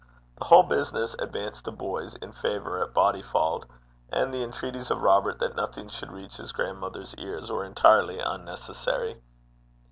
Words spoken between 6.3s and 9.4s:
his grandmother's ears were entirely unnecessary.